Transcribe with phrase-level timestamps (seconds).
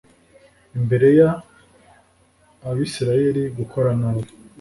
[0.77, 1.21] imbere y
[2.69, 4.23] abisirayeli gukora nabi